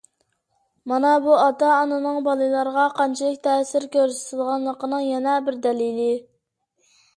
مانا 0.91 1.09
بۇ 1.25 1.35
ئاتا- 1.41 1.67
ئانىنىڭ 1.73 2.17
بالىلارغا 2.29 2.87
قانچىلىك 3.01 3.39
تەسىر 3.49 3.87
كۆرسىتىدىغانلىقىنىڭ 3.99 5.07
يەنە 5.13 5.39
بىر 5.51 5.63
دەلىلى. 5.69 6.11